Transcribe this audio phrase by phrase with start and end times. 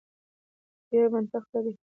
[0.87, 1.73] په دې کي منطق څه دی.